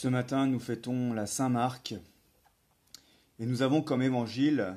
[0.00, 1.96] Ce matin, nous fêtons la Saint-Marc
[3.40, 4.76] et nous avons comme évangile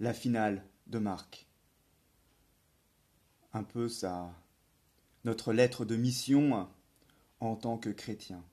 [0.00, 1.46] la finale de Marc.
[3.54, 4.34] Un peu ça,
[5.24, 6.68] notre lettre de mission
[7.40, 8.44] en tant que chrétien.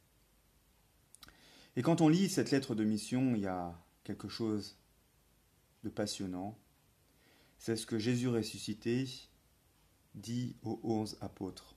[1.76, 4.78] Et quand on lit cette lettre de mission, il y a quelque chose
[5.84, 6.58] de passionnant.
[7.58, 9.10] C'est ce que Jésus ressuscité
[10.16, 11.76] dit aux onze apôtres.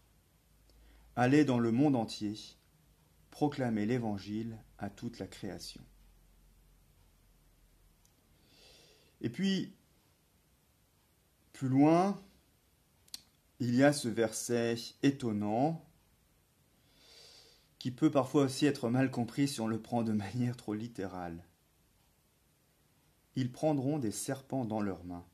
[1.16, 2.36] Allez dans le monde entier
[3.34, 5.82] proclamer l'Évangile à toute la création.
[9.22, 9.74] Et puis,
[11.52, 12.22] plus loin,
[13.58, 15.84] il y a ce verset étonnant
[17.80, 21.44] qui peut parfois aussi être mal compris si on le prend de manière trop littérale.
[23.34, 25.26] Ils prendront des serpents dans leurs mains,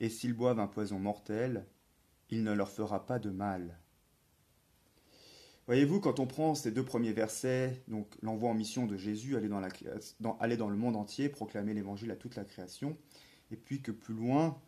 [0.00, 1.66] et s'ils boivent un poison mortel,
[2.30, 3.81] il ne leur fera pas de mal.
[5.66, 9.48] Voyez-vous, quand on prend ces deux premiers versets, donc l'envoi en mission de Jésus, aller
[9.48, 12.96] dans, aller dans le monde entier, proclamer l'évangile à toute la création,
[13.52, 14.58] et puis que plus loin,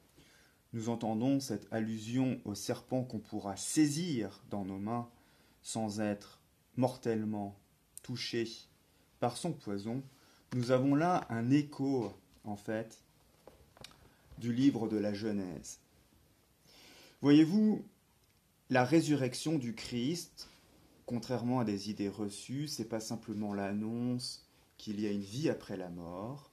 [0.72, 5.08] nous entendons cette allusion au serpent qu'on pourra saisir dans nos mains
[5.62, 6.40] sans être
[6.76, 7.58] mortellement
[8.02, 8.48] touché
[9.18, 10.02] par son poison,
[10.54, 12.12] nous avons là un écho,
[12.44, 13.02] en fait,
[14.38, 15.80] du livre de la Genèse.
[17.22, 17.84] Voyez-vous,
[18.70, 20.48] la résurrection du Christ
[21.06, 25.76] contrairement à des idées reçues, c'est pas simplement l'annonce qu'il y a une vie après
[25.76, 26.50] la mort,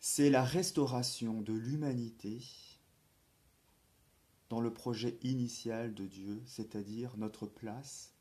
[0.00, 2.40] c'est la restauration de l'humanité
[4.50, 8.12] dans le projet initial de Dieu, c'est-à-dire notre place,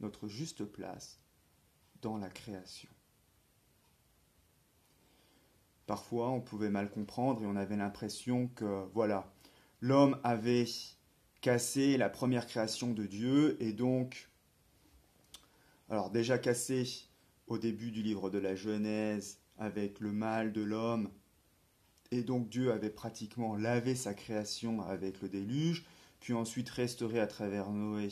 [0.00, 1.20] notre juste place
[2.00, 2.88] dans la création.
[5.86, 9.32] Parfois, on pouvait mal comprendre et on avait l'impression que, voilà,
[9.80, 10.66] l'homme avait
[11.40, 14.28] casser la première création de Dieu et donc,
[15.88, 17.08] alors déjà cassé
[17.46, 21.10] au début du livre de la Genèse avec le mal de l'homme,
[22.10, 25.84] et donc Dieu avait pratiquement lavé sa création avec le déluge,
[26.20, 28.08] puis ensuite restauré à travers Noé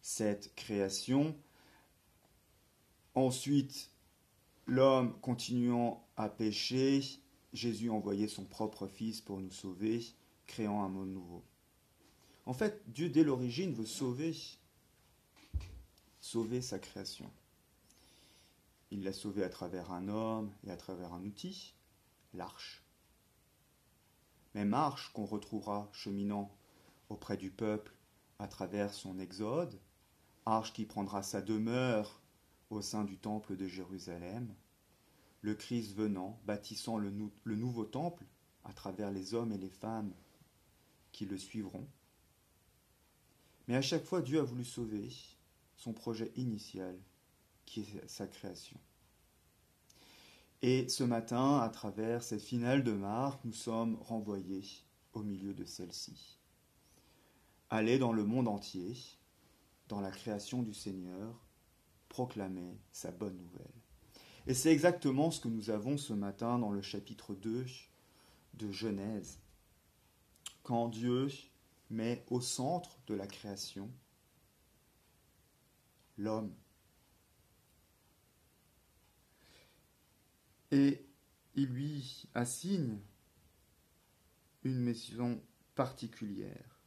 [0.00, 1.36] cette création.
[3.14, 3.90] Ensuite,
[4.66, 7.02] l'homme continuant à pécher,
[7.52, 10.04] Jésus envoyait son propre Fils pour nous sauver,
[10.46, 11.44] créant un monde nouveau.
[12.48, 14.34] En fait, Dieu, dès l'origine, veut sauver,
[16.18, 17.30] sauver sa création.
[18.90, 21.74] Il l'a sauvé à travers un homme et à travers un outil,
[22.32, 22.82] l'arche.
[24.54, 26.50] Même arche qu'on retrouvera cheminant
[27.10, 27.92] auprès du peuple
[28.38, 29.78] à travers son exode,
[30.46, 32.18] arche qui prendra sa demeure
[32.70, 34.54] au sein du temple de Jérusalem,
[35.42, 38.24] le Christ venant, bâtissant le nouveau temple
[38.64, 40.14] à travers les hommes et les femmes
[41.12, 41.86] qui le suivront,
[43.68, 45.10] mais à chaque fois, Dieu a voulu sauver
[45.76, 46.98] son projet initial,
[47.66, 48.80] qui est sa création.
[50.62, 54.64] Et ce matin, à travers cette finale de Marc, nous sommes renvoyés
[55.12, 56.38] au milieu de celle-ci.
[57.70, 58.96] Aller dans le monde entier,
[59.88, 61.44] dans la création du Seigneur,
[62.08, 63.66] proclamer sa bonne nouvelle.
[64.46, 67.66] Et c'est exactement ce que nous avons ce matin dans le chapitre 2
[68.54, 69.38] de Genèse.
[70.62, 71.28] Quand Dieu
[71.90, 73.90] mais au centre de la création,
[76.16, 76.54] l'homme.
[80.70, 81.06] Et
[81.54, 82.98] il lui assigne
[84.64, 85.42] une mission
[85.74, 86.80] particulière.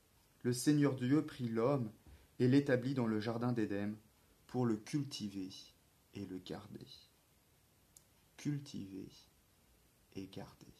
[0.43, 1.91] Le Seigneur Dieu prit l'homme
[2.39, 3.95] et l'établit dans le jardin d'Éden
[4.47, 5.49] pour le cultiver
[6.13, 6.87] et le garder.
[8.37, 9.09] Cultiver
[10.15, 10.73] et garder.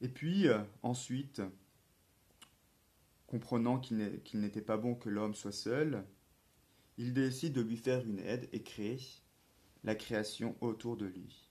[0.00, 1.42] Et puis euh, ensuite,
[3.26, 3.98] comprenant qu'il
[4.34, 6.04] n'était pas bon que l'homme soit seul,
[6.98, 9.00] il décide de lui faire une aide et créer
[9.82, 11.50] la création autour de lui.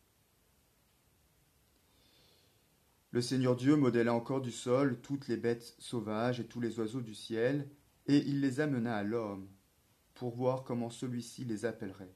[3.11, 7.01] Le Seigneur Dieu modéla encore du sol toutes les bêtes sauvages et tous les oiseaux
[7.01, 7.69] du ciel,
[8.07, 9.47] et il les amena à l'homme
[10.16, 12.16] pour voir comment celui-ci les appellerait.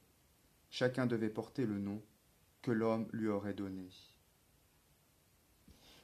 [0.70, 2.02] Chacun devait porter le nom
[2.62, 3.88] que l'homme lui aurait donné.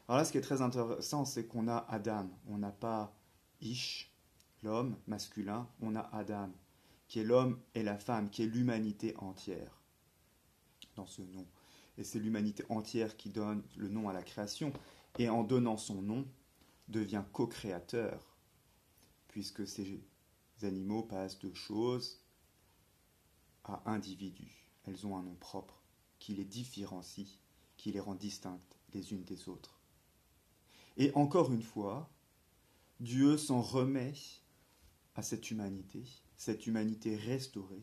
[0.06, 2.28] Alors là, ce qui est très intéressant, c'est qu'on a Adam.
[2.46, 3.16] On n'a pas
[3.60, 4.12] Ish,
[4.62, 6.50] l'homme masculin, on a Adam,
[7.08, 9.82] qui est l'homme et la femme, qui est l'humanité entière
[10.96, 11.46] dans ce nom.
[11.96, 14.72] Et c'est l'humanité entière qui donne le nom à la création.
[15.18, 16.26] Et en donnant son nom,
[16.88, 18.36] devient co-créateur,
[19.28, 20.02] puisque ces
[20.62, 22.20] animaux passent de choses
[23.64, 24.68] à individus.
[24.84, 25.82] Elles ont un nom propre
[26.18, 27.38] qui les différencie,
[27.76, 29.80] qui les rend distinctes les unes des autres.
[30.96, 32.10] Et encore une fois,
[33.00, 34.14] Dieu s'en remet
[35.14, 36.04] à cette humanité,
[36.36, 37.82] cette humanité restaurée,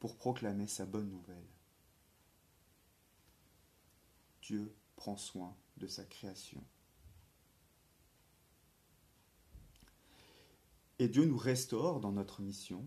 [0.00, 1.46] pour proclamer sa bonne nouvelle.
[4.42, 6.62] Dieu prend soin de sa création.
[10.98, 12.84] Et Dieu nous restaure dans notre mission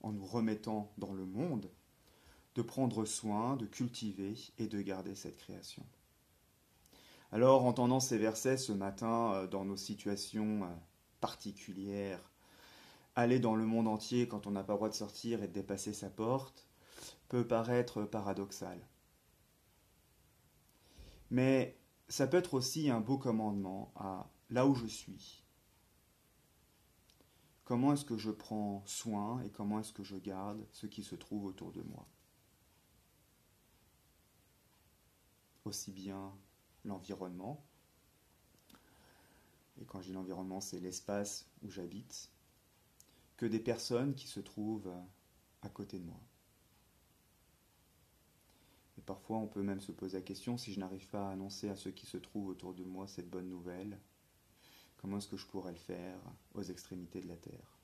[0.00, 1.70] en nous remettant dans le monde
[2.54, 5.84] de prendre soin, de cultiver et de garder cette création.
[7.30, 10.74] Alors, entendant ces versets ce matin euh, dans nos situations euh,
[11.20, 12.30] particulières,
[13.16, 15.52] aller dans le monde entier quand on n'a pas le droit de sortir et de
[15.52, 16.66] dépasser sa porte
[17.28, 18.80] peut paraître paradoxal.
[21.30, 21.78] Mais
[22.08, 25.44] ça peut être aussi un beau commandement à là où je suis.
[27.64, 31.14] Comment est-ce que je prends soin et comment est-ce que je garde ce qui se
[31.14, 32.06] trouve autour de moi?
[35.66, 36.32] Aussi bien
[36.88, 37.64] l'environnement,
[39.80, 42.30] et quand je dis l'environnement, c'est l'espace où j'habite,
[43.36, 44.92] que des personnes qui se trouvent
[45.62, 46.20] à côté de moi.
[48.98, 51.68] Et parfois, on peut même se poser la question, si je n'arrive pas à annoncer
[51.68, 54.00] à ceux qui se trouvent autour de moi cette bonne nouvelle,
[54.96, 56.18] comment est-ce que je pourrais le faire
[56.54, 57.78] aux extrémités de la Terre?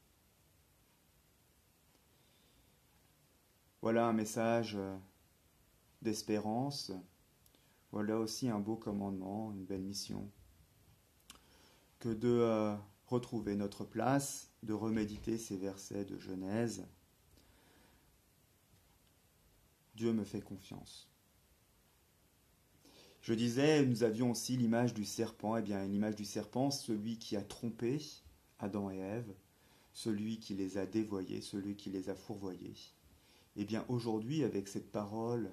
[3.81, 4.77] Voilà un message
[6.03, 6.91] d'espérance,
[7.95, 10.29] voilà aussi un beau commandement, une belle mission,
[12.01, 12.75] que de euh,
[13.07, 16.89] retrouver notre place, de reméditer ces versets de Genèse.
[19.95, 21.09] Dieu me fait confiance.
[23.21, 25.57] Je disais, nous avions aussi l'image du serpent.
[25.57, 28.01] Eh bien, l'image du serpent, celui qui a trompé
[28.59, 29.33] Adam et Ève,
[29.93, 32.75] celui qui les a dévoyés, celui qui les a fourvoyés.
[33.55, 35.53] Eh bien, aujourd'hui, avec cette parole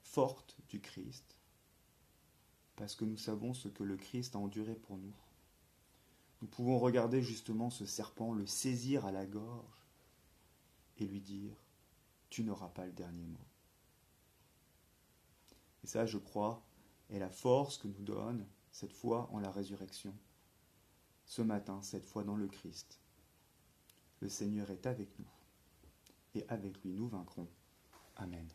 [0.00, 1.33] forte du Christ,
[2.84, 5.14] parce que nous savons ce que le Christ a enduré pour nous.
[6.42, 9.88] Nous pouvons regarder justement ce serpent, le saisir à la gorge
[10.98, 11.56] et lui dire,
[12.28, 13.46] tu n'auras pas le dernier mot.
[15.82, 16.62] Et ça, je crois,
[17.08, 20.14] est la force que nous donne cette foi en la résurrection.
[21.24, 23.00] Ce matin, cette foi dans le Christ.
[24.20, 25.32] Le Seigneur est avec nous,
[26.34, 27.48] et avec lui nous vaincrons.
[28.16, 28.46] Amen.